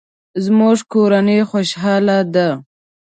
زموږ 0.43 0.77
کورنۍ 0.93 1.39
خوشحاله 1.49 2.17
ده 2.33 2.47